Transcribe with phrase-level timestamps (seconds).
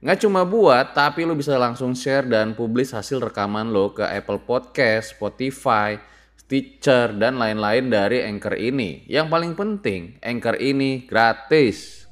[0.00, 4.40] Nggak cuma buat, tapi lo bisa langsung share dan publish hasil rekaman lo ke Apple
[4.40, 6.00] Podcast, Spotify,
[6.40, 9.04] Stitcher, dan lain-lain dari Anchor ini.
[9.04, 12.08] Yang paling penting, Anchor ini gratis.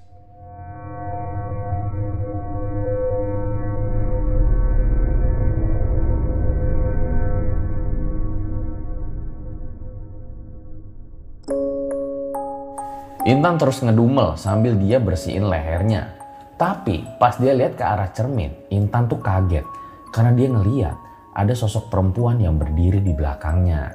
[13.25, 16.18] Intan terus ngedumel sambil dia bersihin lehernya.
[16.59, 19.63] Tapi pas dia lihat ke arah cermin, Intan tuh kaget
[20.11, 20.97] karena dia ngeliat
[21.31, 23.95] ada sosok perempuan yang berdiri di belakangnya.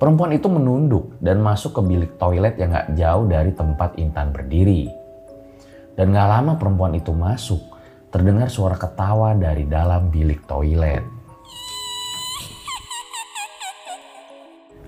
[0.00, 4.88] Perempuan itu menunduk dan masuk ke bilik toilet yang gak jauh dari tempat Intan berdiri.
[5.92, 7.60] Dan gak lama perempuan itu masuk,
[8.08, 11.04] terdengar suara ketawa dari dalam bilik toilet.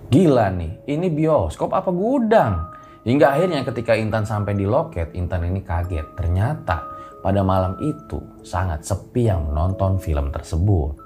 [0.09, 2.74] Gila nih, ini bioskop apa gudang?
[3.05, 6.17] Hingga akhirnya ketika Intan sampai di loket, Intan ini kaget.
[6.17, 6.89] Ternyata
[7.21, 10.97] pada malam itu sangat sepi yang menonton film tersebut.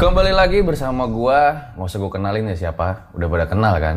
[0.00, 3.96] Kembali lagi bersama gua, nggak usah gue kenalin ya siapa, udah pada kenal kan?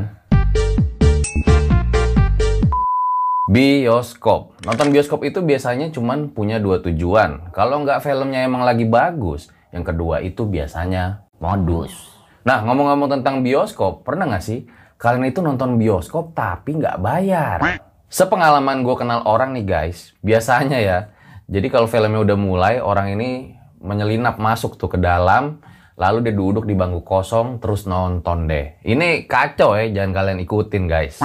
[3.47, 4.59] Bioskop.
[4.67, 7.55] Nonton bioskop itu biasanya cuman punya dua tujuan.
[7.55, 12.10] Kalau nggak filmnya emang lagi bagus, yang kedua itu biasanya modus.
[12.41, 14.65] Nah ngomong-ngomong tentang bioskop, pernah nggak sih
[14.97, 17.57] kalian itu nonton bioskop tapi nggak bayar?
[18.11, 20.99] Sepengalaman gue kenal orang nih guys, biasanya ya.
[21.51, 25.63] Jadi kalau filmnya udah mulai, orang ini menyelinap masuk tuh ke dalam,
[25.95, 28.79] lalu dia duduk di bangku kosong terus nonton deh.
[28.83, 31.19] Ini kacau ya, jangan kalian ikutin guys.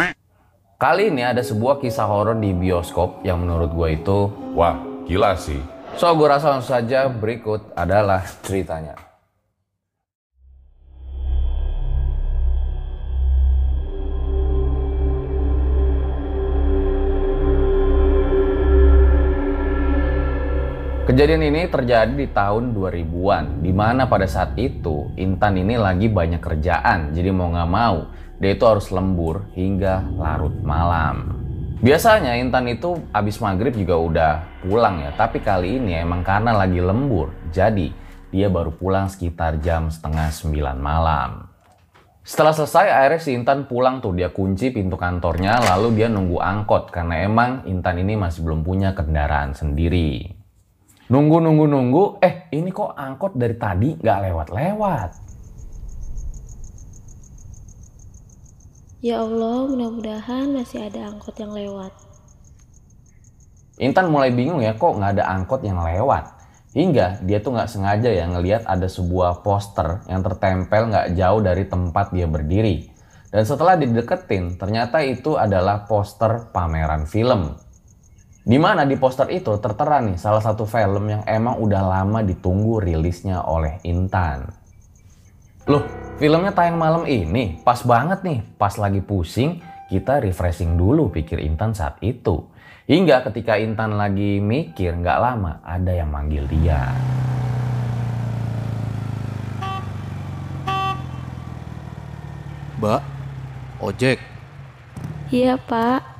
[0.76, 4.76] Kali ini ada sebuah kisah horor di bioskop yang menurut gue itu Wah,
[5.08, 5.56] gila sih.
[5.96, 9.05] So gue rasa langsung saja berikut adalah ceritanya.
[21.06, 26.42] Kejadian ini terjadi di tahun 2000-an, di mana pada saat itu Intan ini lagi banyak
[26.42, 28.10] kerjaan, jadi mau nggak mau
[28.42, 31.30] dia itu harus lembur hingga larut malam.
[31.78, 34.32] Biasanya Intan itu abis maghrib juga udah
[34.66, 37.94] pulang ya, tapi kali ini emang karena lagi lembur, jadi
[38.34, 41.46] dia baru pulang sekitar jam setengah sembilan malam.
[42.26, 46.90] Setelah selesai akhirnya si Intan pulang tuh, dia kunci pintu kantornya lalu dia nunggu angkot
[46.90, 50.42] karena emang Intan ini masih belum punya kendaraan sendiri.
[51.06, 52.04] Nunggu, nunggu, nunggu.
[52.18, 55.10] Eh, ini kok angkot dari tadi nggak lewat-lewat?
[59.06, 61.94] Ya Allah, mudah-mudahan masih ada angkot yang lewat.
[63.78, 66.26] Intan mulai bingung ya, kok nggak ada angkot yang lewat.
[66.74, 71.70] Hingga dia tuh nggak sengaja ya ngelihat ada sebuah poster yang tertempel nggak jauh dari
[71.70, 72.90] tempat dia berdiri.
[73.30, 77.54] Dan setelah dideketin, ternyata itu adalah poster pameran film.
[78.46, 82.78] Di mana di poster itu tertera nih salah satu film yang emang udah lama ditunggu
[82.78, 84.46] rilisnya oleh Intan.
[85.66, 85.82] Loh,
[86.22, 89.58] filmnya tayang malam ini, pas banget nih, pas lagi pusing,
[89.90, 92.46] kita refreshing dulu pikir Intan saat itu.
[92.86, 96.94] Hingga ketika Intan lagi mikir nggak lama ada yang manggil dia.
[102.78, 103.02] Mbak,
[103.82, 104.22] ojek.
[105.34, 106.15] Iya pak,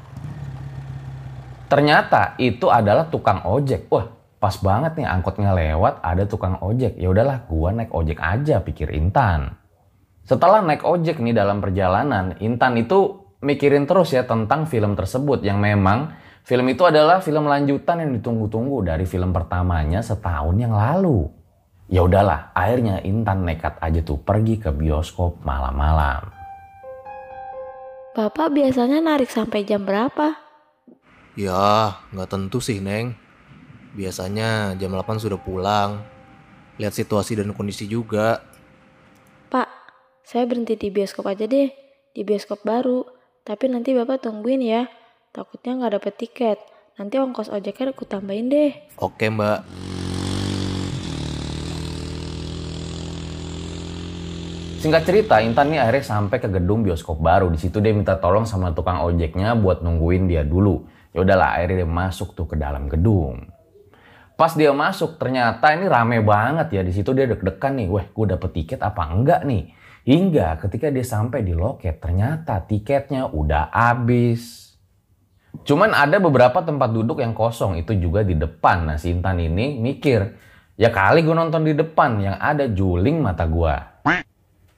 [1.66, 3.90] Ternyata itu adalah tukang ojek.
[3.90, 4.06] Wah,
[4.38, 6.94] pas banget nih angkotnya lewat ada tukang ojek.
[6.94, 9.58] Ya udahlah, gua naik ojek aja pikir Intan.
[10.22, 15.58] Setelah naik ojek nih dalam perjalanan, Intan itu mikirin terus ya tentang film tersebut yang
[15.58, 16.14] memang
[16.46, 21.26] film itu adalah film lanjutan yang ditunggu-tunggu dari film pertamanya setahun yang lalu.
[21.86, 26.30] Ya udahlah, akhirnya Intan nekat aja tuh pergi ke bioskop malam-malam.
[28.16, 30.45] bapak biasanya narik sampai jam berapa?
[31.36, 33.12] Ya, nggak tentu sih, Neng.
[33.92, 36.00] Biasanya jam 8 sudah pulang.
[36.80, 38.40] Lihat situasi dan kondisi juga.
[39.52, 39.68] Pak,
[40.24, 41.68] saya berhenti di bioskop aja deh,
[42.16, 43.04] di bioskop baru.
[43.44, 44.88] Tapi nanti bapak tungguin ya,
[45.36, 46.58] takutnya nggak dapet tiket.
[46.96, 48.72] Nanti ongkos ojeknya aku tambahin deh.
[48.96, 49.60] Oke, Mbak.
[54.80, 57.52] Singkat cerita, Intan nih akhirnya sampai ke gedung bioskop baru.
[57.52, 60.95] Di situ dia minta tolong sama tukang ojeknya buat nungguin dia dulu.
[61.16, 63.48] Ya udahlah, akhirnya dia masuk tuh ke dalam gedung.
[64.36, 66.84] Pas dia masuk, ternyata ini rame banget ya.
[66.84, 69.72] Di situ dia deg-degan nih, wah gue dapet tiket apa enggak nih?
[70.04, 74.76] Hingga ketika dia sampai di loket, ternyata tiketnya udah habis.
[75.64, 78.84] Cuman ada beberapa tempat duduk yang kosong, itu juga di depan.
[78.84, 80.20] Nah si Intan ini mikir,
[80.76, 83.96] ya kali gue nonton di depan, yang ada juling mata gue.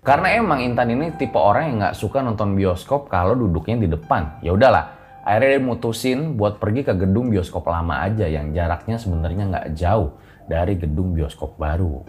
[0.07, 4.41] Karena emang Intan ini tipe orang yang nggak suka nonton bioskop kalau duduknya di depan.
[4.41, 4.98] Ya udahlah,
[5.29, 10.17] akhirnya dia mutusin buat pergi ke gedung bioskop lama aja yang jaraknya sebenarnya nggak jauh
[10.49, 12.01] dari gedung bioskop baru.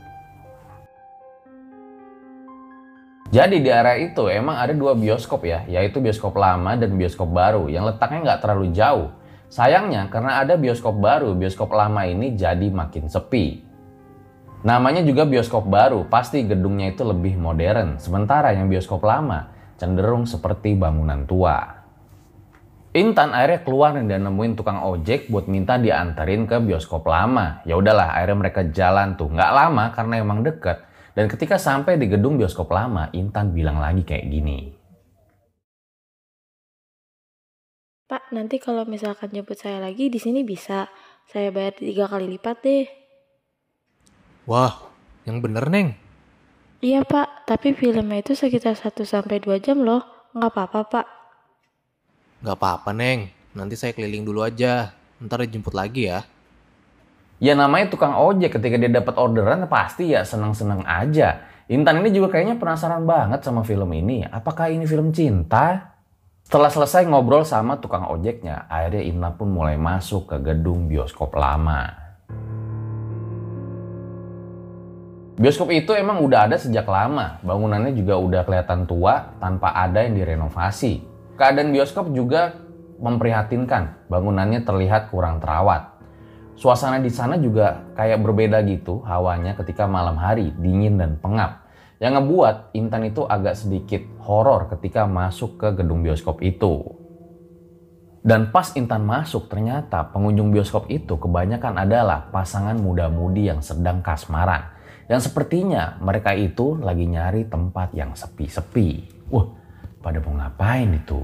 [3.29, 7.69] Jadi di area itu emang ada dua bioskop ya, yaitu bioskop lama dan bioskop baru
[7.69, 9.13] yang letaknya nggak terlalu jauh.
[9.51, 13.67] Sayangnya karena ada bioskop baru, bioskop lama ini jadi makin sepi.
[14.65, 20.73] Namanya juga bioskop baru, pasti gedungnya itu lebih modern, sementara yang bioskop lama cenderung seperti
[20.75, 21.78] bangunan tua.
[22.89, 27.61] Intan akhirnya keluar dan nemuin tukang ojek buat minta diantarin ke bioskop lama.
[27.61, 29.29] Ya udahlah, akhirnya mereka jalan tuh.
[29.29, 30.81] Nggak lama karena emang deket.
[31.13, 34.73] Dan ketika sampai di gedung bioskop lama, Intan bilang lagi kayak gini.
[38.09, 40.89] Pak, nanti kalau misalkan jemput saya lagi di sini bisa.
[41.29, 42.89] Saya bayar tiga kali lipat deh.
[44.49, 44.73] Wah,
[45.29, 45.93] yang bener Neng.
[46.81, 50.01] Iya pak, tapi filmnya itu sekitar 1 sampai 2 jam loh.
[50.33, 51.18] Nggak apa-apa pak.
[52.39, 54.95] Gak apa-apa Neng, nanti saya keliling dulu aja.
[55.19, 56.23] Ntar dijemput lagi ya.
[57.43, 61.43] Ya namanya tukang ojek ketika dia dapat orderan pasti ya senang-senang aja.
[61.67, 64.23] Intan ini juga kayaknya penasaran banget sama film ini.
[64.23, 65.95] Apakah ini film cinta?
[66.47, 71.91] Setelah selesai ngobrol sama tukang ojeknya, akhirnya Intan pun mulai masuk ke gedung bioskop lama.
[75.35, 77.43] Bioskop itu emang udah ada sejak lama.
[77.43, 81.18] Bangunannya juga udah kelihatan tua tanpa ada yang direnovasi.
[81.39, 82.51] Keadaan bioskop juga
[82.99, 84.11] memprihatinkan.
[84.11, 85.95] Bangunannya terlihat kurang terawat.
[86.59, 91.63] Suasana di sana juga kayak berbeda gitu hawanya ketika malam hari, dingin dan pengap.
[92.03, 96.83] Yang ngebuat Intan itu agak sedikit horor ketika masuk ke gedung bioskop itu.
[98.19, 104.75] Dan pas Intan masuk ternyata pengunjung bioskop itu kebanyakan adalah pasangan muda-mudi yang sedang kasmaran.
[105.07, 109.07] Yang sepertinya mereka itu lagi nyari tempat yang sepi-sepi.
[109.31, 109.58] Wah,
[109.99, 111.19] pada mau ngapain itu?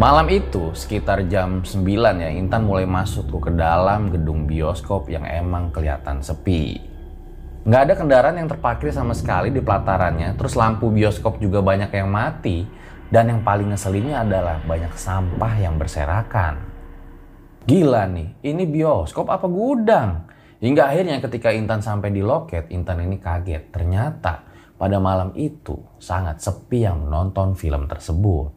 [0.00, 1.84] Malam itu sekitar jam 9
[2.24, 6.80] ya Intan mulai masuk ke dalam gedung bioskop yang emang kelihatan sepi.
[7.68, 12.08] Nggak ada kendaraan yang terparkir sama sekali di pelatarannya, terus lampu bioskop juga banyak yang
[12.08, 12.64] mati,
[13.12, 16.69] dan yang paling ngeselinnya adalah banyak sampah yang berserakan.
[17.68, 20.24] Gila nih, ini bioskop apa gudang?
[20.60, 23.72] Hingga akhirnya ketika Intan sampai di loket, Intan ini kaget.
[23.72, 24.44] Ternyata
[24.80, 28.52] pada malam itu sangat sepi yang menonton film tersebut.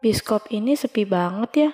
[0.00, 1.70] Bioskop ini sepi banget ya.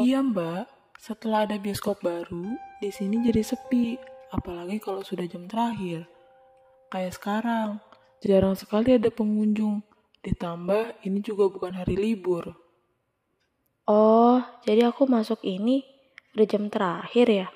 [0.00, 0.64] Iya mbak,
[0.96, 4.00] setelah ada bioskop baru, di sini jadi sepi.
[4.32, 6.08] Apalagi kalau sudah jam terakhir.
[6.88, 7.68] Kayak sekarang,
[8.24, 9.84] jarang sekali ada pengunjung.
[10.20, 12.52] Ditambah ini juga bukan hari libur.
[13.88, 15.82] Oh, jadi aku masuk ini
[16.36, 17.48] udah jam terakhir ya?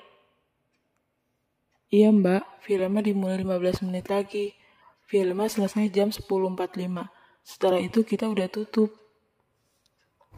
[1.93, 4.57] Iya mbak, filmnya dimulai 15 menit lagi.
[5.05, 6.25] Filmnya selesai jam 10.45.
[7.45, 8.89] Setelah itu kita udah tutup.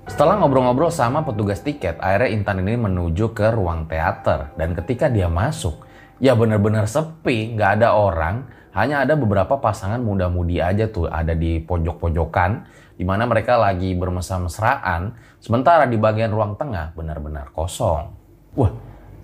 [0.04, 4.52] Setelah ngobrol-ngobrol sama petugas tiket, akhirnya Intan ini menuju ke ruang teater.
[4.60, 5.87] Dan ketika dia masuk,
[6.18, 8.48] ya benar-benar sepi, nggak ada orang.
[8.78, 12.52] Hanya ada beberapa pasangan muda-mudi aja tuh ada di pojok-pojokan,
[12.94, 15.18] di mana mereka lagi bermesra-mesraan.
[15.42, 18.14] Sementara di bagian ruang tengah benar-benar kosong.
[18.54, 18.70] Wah,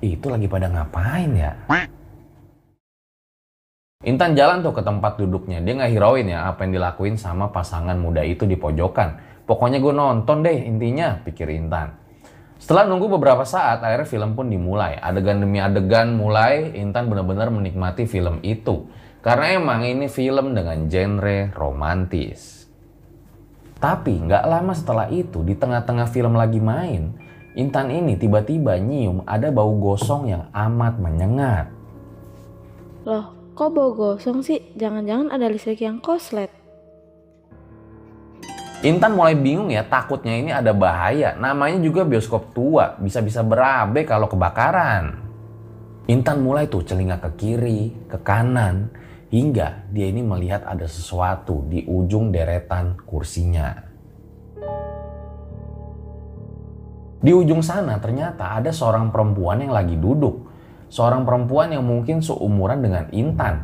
[0.02, 1.54] itu lagi pada ngapain ya?
[4.04, 5.64] Intan jalan tuh ke tempat duduknya.
[5.64, 9.16] Dia nggak hirauin ya apa yang dilakuin sama pasangan muda itu di pojokan.
[9.48, 12.03] Pokoknya gue nonton deh intinya, pikir Intan.
[12.64, 14.96] Setelah nunggu beberapa saat, akhirnya film pun dimulai.
[14.96, 18.88] Adegan demi adegan mulai, Intan benar-benar menikmati film itu.
[19.20, 22.64] Karena emang ini film dengan genre romantis.
[23.84, 27.12] Tapi nggak lama setelah itu, di tengah-tengah film lagi main,
[27.60, 31.68] Intan ini tiba-tiba nyium ada bau gosong yang amat menyengat.
[33.04, 34.72] Loh, kok bau gosong sih?
[34.80, 36.63] Jangan-jangan ada listrik yang koslet.
[38.84, 41.40] Intan mulai bingung ya, takutnya ini ada bahaya.
[41.40, 45.24] Namanya juga bioskop tua, bisa-bisa berabe kalau kebakaran.
[46.12, 48.92] Intan mulai tuh celinga ke kiri, ke kanan,
[49.32, 53.72] hingga dia ini melihat ada sesuatu di ujung deretan kursinya.
[57.24, 60.44] Di ujung sana ternyata ada seorang perempuan yang lagi duduk.
[60.92, 63.64] Seorang perempuan yang mungkin seumuran dengan Intan.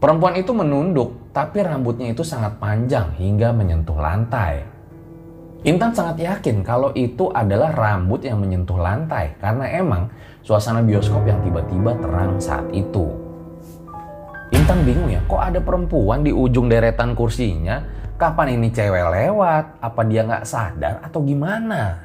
[0.00, 4.64] Perempuan itu menunduk, tapi rambutnya itu sangat panjang hingga menyentuh lantai.
[5.68, 10.08] Intan sangat yakin kalau itu adalah rambut yang menyentuh lantai karena emang
[10.40, 13.12] suasana bioskop yang tiba-tiba terang saat itu.
[14.48, 17.84] Intan bingung ya, kok ada perempuan di ujung deretan kursinya?
[18.16, 19.84] Kapan ini cewek lewat?
[19.84, 22.00] Apa dia nggak sadar atau gimana?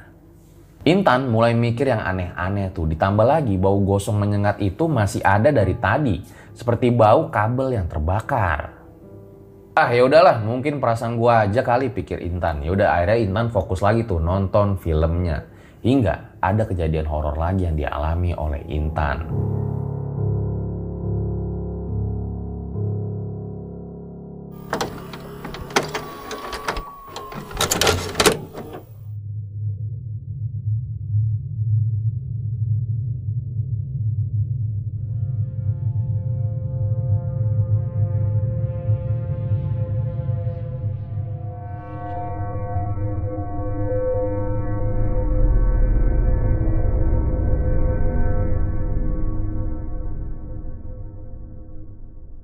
[0.84, 2.84] Intan mulai mikir yang aneh-aneh tuh.
[2.84, 6.20] Ditambah lagi bau gosong menyengat itu masih ada dari tadi,
[6.52, 8.81] seperti bau kabel yang terbakar.
[9.72, 12.60] Ah ya udahlah, mungkin perasaan gua aja kali pikir Intan.
[12.60, 15.48] Ya udah akhirnya Intan fokus lagi tuh nonton filmnya.
[15.80, 19.32] Hingga ada kejadian horor lagi yang dialami oleh Intan.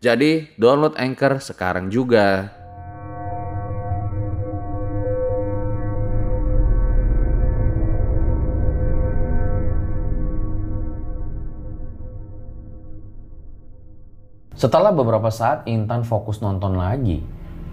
[0.00, 2.48] Jadi download Anchor sekarang juga.
[14.56, 17.20] Setelah beberapa saat Intan fokus nonton lagi.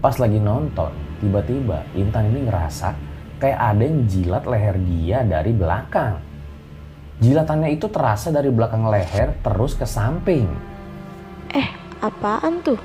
[0.04, 0.92] Pas lagi nonton,
[1.24, 2.92] tiba-tiba Intan ini ngerasa
[3.40, 6.20] kayak ada yang jilat leher dia dari belakang.
[7.24, 10.67] Jilatannya itu terasa dari belakang leher terus ke samping.
[11.98, 12.78] Apaan tuh?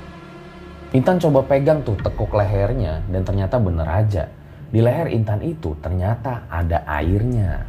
[0.90, 4.26] Intan coba pegang tuh tekuk lehernya dan ternyata bener aja.
[4.74, 7.62] Di leher Intan itu ternyata ada airnya.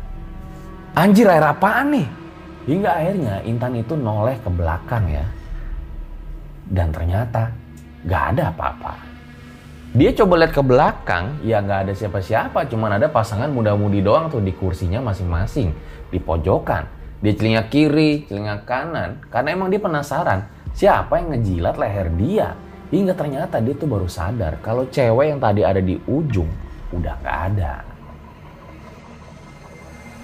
[0.97, 2.07] Anjir air apaan nih?
[2.65, 5.25] Hingga akhirnya Intan itu noleh ke belakang ya.
[6.65, 7.53] Dan ternyata
[8.09, 8.93] gak ada apa-apa.
[9.93, 14.41] Dia coba lihat ke belakang, ya gak ada siapa-siapa, cuman ada pasangan muda-mudi doang tuh
[14.41, 15.69] di kursinya masing-masing,
[16.09, 16.89] di pojokan.
[17.21, 22.49] Dia celinga kiri, celinga kanan, karena emang dia penasaran siapa yang ngejilat leher dia.
[22.93, 26.47] Hingga ternyata dia tuh baru sadar kalau cewek yang tadi ada di ujung
[26.93, 27.81] udah gak ada.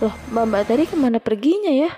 [0.01, 1.91] Loh, mbak-mbak tadi ke mana perginya ya?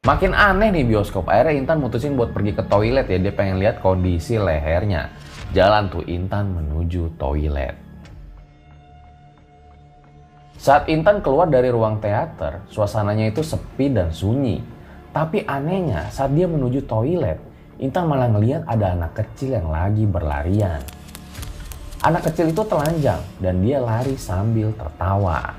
[0.00, 1.28] Makin aneh nih bioskop.
[1.28, 3.18] Akhirnya Intan mutusin buat pergi ke toilet ya.
[3.20, 5.12] Dia pengen lihat kondisi lehernya.
[5.52, 7.76] Jalan tuh Intan menuju toilet.
[10.56, 14.79] Saat Intan keluar dari ruang teater, suasananya itu sepi dan sunyi.
[15.10, 17.42] Tapi anehnya saat dia menuju toilet,
[17.82, 20.78] Intan malah ngeliat ada anak kecil yang lagi berlarian.
[22.06, 25.50] Anak kecil itu telanjang dan dia lari sambil tertawa.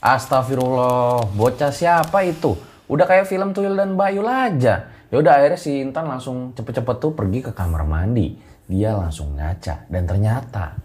[0.00, 2.56] Astagfirullah, bocah siapa itu?
[2.88, 4.88] Udah kayak film Tuyul dan Bayul aja.
[5.12, 8.36] Ya udah akhirnya si Intan langsung cepet-cepet tuh pergi ke kamar mandi.
[8.64, 10.83] Dia langsung ngaca dan ternyata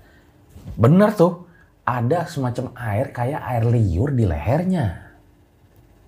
[0.76, 1.48] bener tuh
[1.88, 4.88] ada semacam air kayak air liur di lehernya.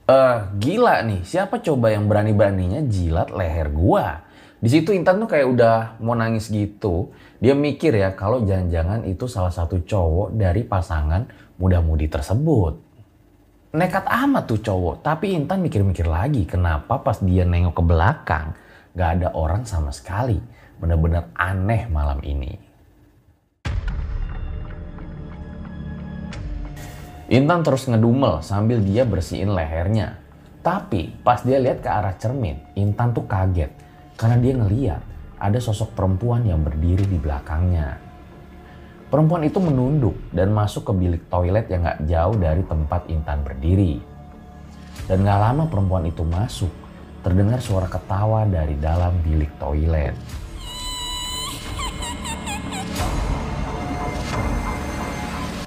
[0.06, 4.28] Eh uh, gila nih, siapa coba yang berani-beraninya jilat leher gua?
[4.62, 7.10] Di situ Intan tuh kayak udah mau nangis gitu.
[7.42, 11.26] Dia mikir ya kalau jangan-jangan itu salah satu cowok dari pasangan
[11.58, 12.92] muda-mudi tersebut
[13.72, 14.96] nekat amat tuh cowok.
[15.04, 18.48] Tapi Intan mikir-mikir lagi kenapa pas dia nengok ke belakang
[18.96, 20.40] gak ada orang sama sekali.
[20.80, 22.71] Bener-bener aneh malam ini.
[27.32, 30.20] Intan terus ngedumel sambil dia bersihin lehernya.
[30.60, 33.72] Tapi pas dia lihat ke arah cermin, Intan tuh kaget.
[34.20, 35.00] Karena dia ngeliat
[35.40, 37.96] ada sosok perempuan yang berdiri di belakangnya.
[39.08, 43.96] Perempuan itu menunduk dan masuk ke bilik toilet yang gak jauh dari tempat Intan berdiri.
[45.08, 46.72] Dan gak lama perempuan itu masuk,
[47.24, 50.20] terdengar suara ketawa dari dalam bilik toilet.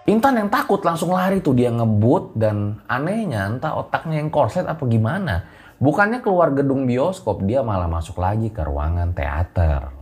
[0.04, 4.84] Intan yang takut langsung lari tuh dia ngebut dan anehnya entah otaknya yang korset apa
[4.84, 5.48] gimana.
[5.80, 9.96] Bukannya keluar gedung bioskop dia malah masuk lagi ke ruangan teater.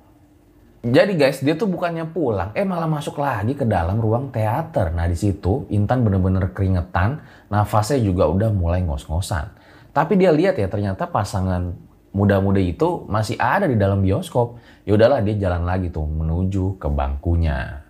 [0.82, 4.90] Jadi guys, dia tuh bukannya pulang, eh malah masuk lagi ke dalam ruang teater.
[4.90, 9.54] Nah di situ Intan bener-bener keringetan, nafasnya juga udah mulai ngos-ngosan.
[9.94, 11.78] Tapi dia lihat ya ternyata pasangan
[12.10, 14.58] muda-muda itu masih ada di dalam bioskop.
[14.82, 17.81] Ya udahlah dia jalan lagi tuh menuju ke bangkunya.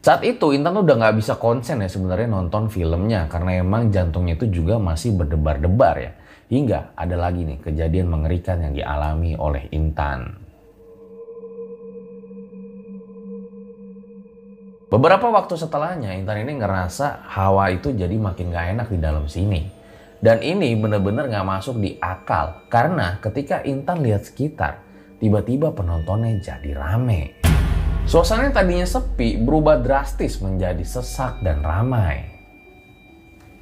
[0.00, 4.48] Saat itu Intan udah nggak bisa konsen ya sebenarnya nonton filmnya karena emang jantungnya itu
[4.48, 6.12] juga masih berdebar-debar ya.
[6.48, 10.40] Hingga ada lagi nih kejadian mengerikan yang dialami oleh Intan.
[14.88, 19.68] Beberapa waktu setelahnya Intan ini ngerasa hawa itu jadi makin gak enak di dalam sini.
[20.16, 24.80] Dan ini bener-bener gak masuk di akal karena ketika Intan lihat sekitar,
[25.20, 27.39] tiba-tiba penontonnya jadi rame.
[28.08, 32.24] Suasana yang tadinya sepi berubah drastis menjadi sesak dan ramai.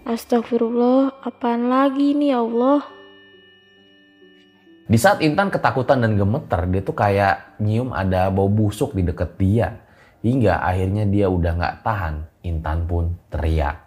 [0.06, 2.80] Astagfirullah, apaan lagi nih ya Allah?
[4.88, 9.36] Di saat Intan ketakutan dan gemeter, dia tuh kayak nyium ada bau busuk di deket
[9.36, 9.84] dia.
[10.24, 12.14] Hingga akhirnya dia udah gak tahan,
[12.48, 13.84] Intan pun teriak.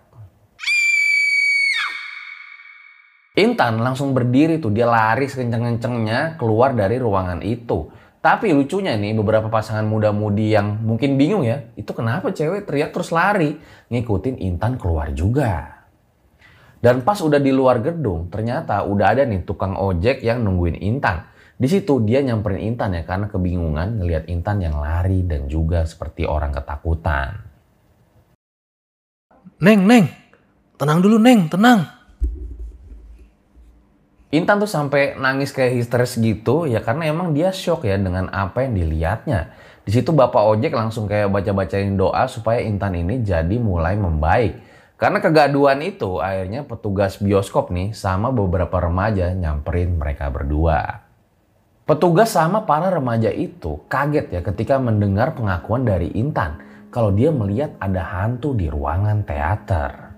[3.33, 7.89] Intan langsung berdiri tuh, dia lari sekenceng-kencengnya keluar dari ruangan itu.
[8.21, 13.09] Tapi lucunya nih beberapa pasangan muda-mudi yang mungkin bingung ya, itu kenapa cewek teriak terus
[13.09, 13.57] lari,
[13.89, 15.81] ngikutin Intan keluar juga.
[16.77, 21.25] Dan pas udah di luar gedung, ternyata udah ada nih tukang ojek yang nungguin Intan.
[21.57, 26.25] Di situ dia nyamperin Intan ya karena kebingungan ngelihat Intan yang lari dan juga seperti
[26.25, 27.41] orang ketakutan.
[29.61, 30.09] Neng, Neng.
[30.77, 31.49] Tenang dulu, Neng.
[31.53, 32.00] Tenang.
[34.31, 38.63] Intan tuh sampai nangis kayak histeris gitu ya karena emang dia shock ya dengan apa
[38.63, 39.51] yang dilihatnya.
[39.83, 44.55] Di situ Bapak Ojek langsung kayak baca-bacain doa supaya Intan ini jadi mulai membaik.
[44.95, 51.03] Karena kegaduhan itu, akhirnya petugas bioskop nih sama beberapa remaja nyamperin mereka berdua.
[51.83, 57.75] Petugas sama para remaja itu kaget ya ketika mendengar pengakuan dari Intan kalau dia melihat
[57.83, 60.10] ada hantu di ruangan teater.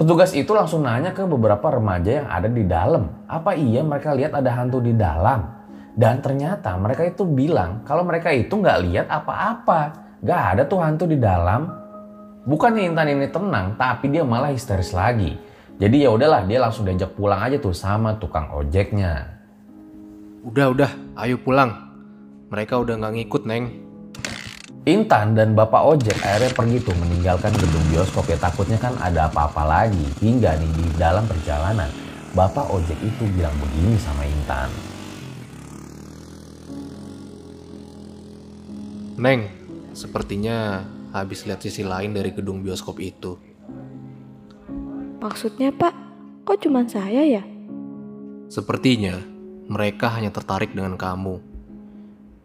[0.00, 4.32] Petugas itu langsung nanya ke beberapa remaja yang ada di dalam, apa iya mereka lihat
[4.32, 5.44] ada hantu di dalam?
[5.92, 10.08] Dan ternyata mereka itu bilang kalau mereka itu nggak lihat apa-apa.
[10.24, 11.68] Gak ada tuh hantu di dalam.
[12.48, 15.36] Bukannya Intan ini tenang, tapi dia malah histeris lagi.
[15.76, 19.36] Jadi ya udahlah, dia langsung diajak pulang aja tuh sama tukang ojeknya.
[20.48, 20.90] Udah, udah,
[21.24, 21.76] ayo pulang.
[22.48, 23.64] Mereka udah nggak ngikut, Neng.
[24.88, 29.62] Intan dan bapak ojek akhirnya pergi tuh meninggalkan gedung bioskop ya takutnya kan ada apa-apa
[29.64, 30.06] lagi.
[30.24, 31.92] Hingga nih di dalam perjalanan,
[32.32, 34.70] bapak ojek itu bilang begini sama Intan.
[39.20, 43.34] Neng, Sepertinya habis lihat sisi lain dari gedung bioskop itu.
[45.18, 45.92] Maksudnya pak,
[46.46, 47.42] kok cuma saya ya?
[48.46, 49.18] Sepertinya
[49.66, 51.42] mereka hanya tertarik dengan kamu.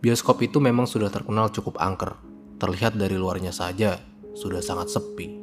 [0.01, 2.17] Bioskop itu memang sudah terkenal cukup angker.
[2.55, 3.99] Terlihat dari luarnya saja,
[4.35, 5.35] sudah sangat sepi.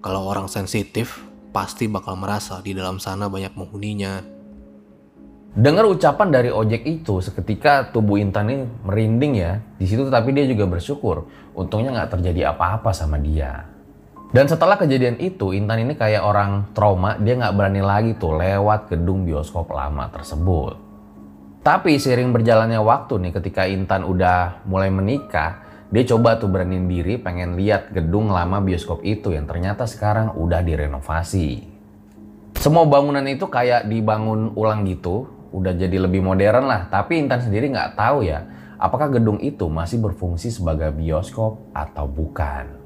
[0.00, 1.20] Kalau orang sensitif,
[1.52, 4.38] pasti bakal merasa di dalam sana banyak penghuninya
[5.58, 9.58] Dengar ucapan dari ojek itu, seketika tubuh Intan ini merinding ya.
[9.80, 11.26] Di situ tapi dia juga bersyukur.
[11.56, 13.66] Untungnya nggak terjadi apa-apa sama dia.
[14.30, 18.92] Dan setelah kejadian itu, Intan ini kayak orang trauma, dia nggak berani lagi tuh lewat
[18.92, 20.78] gedung bioskop lama tersebut.
[21.64, 27.16] Tapi seiring berjalannya waktu nih ketika Intan udah mulai menikah, dia coba tuh beraniin diri
[27.16, 31.64] pengen lihat gedung lama bioskop itu yang ternyata sekarang udah direnovasi.
[32.60, 36.92] Semua bangunan itu kayak dibangun ulang gitu, udah jadi lebih modern lah.
[36.92, 38.44] Tapi Intan sendiri nggak tahu ya,
[38.76, 42.77] apakah gedung itu masih berfungsi sebagai bioskop atau bukan.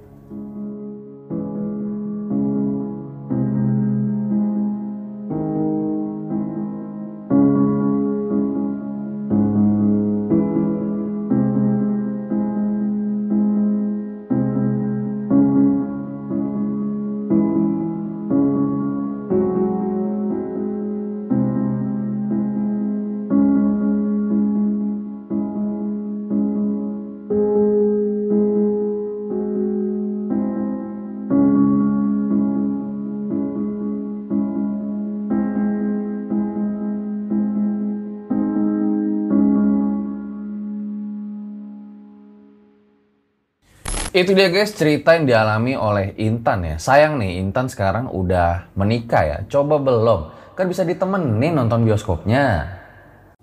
[44.12, 46.76] Itu dia guys cerita yang dialami oleh Intan ya.
[46.76, 49.38] Sayang nih Intan sekarang udah menikah ya.
[49.48, 50.28] Coba belum.
[50.52, 52.76] Kan bisa ditemenin nonton bioskopnya.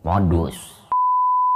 [0.06, 0.78] Modus.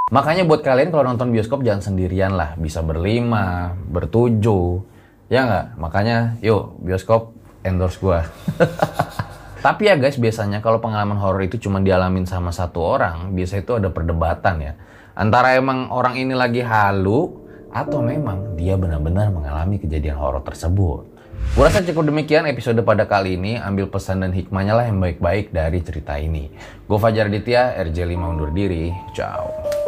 [0.09, 2.57] Makanya buat kalian kalau nonton bioskop jangan sendirian lah.
[2.57, 4.81] Bisa berlima, bertujuh.
[5.29, 5.77] Ya nggak?
[5.77, 8.25] Makanya yuk bioskop endorse gua.
[9.65, 13.77] Tapi ya guys, biasanya kalau pengalaman horor itu cuma dialamin sama satu orang, biasa itu
[13.77, 14.73] ada perdebatan ya.
[15.13, 17.42] Antara emang orang ini lagi halu,
[17.73, 21.09] atau memang dia benar-benar mengalami kejadian horor tersebut.
[21.57, 23.59] Gue rasa cukup demikian episode pada kali ini.
[23.59, 26.47] Ambil pesan dan hikmahnya lah yang baik-baik dari cerita ini.
[26.87, 28.93] Gue Fajar Ditya, RJ5 undur diri.
[29.11, 29.82] Ciao.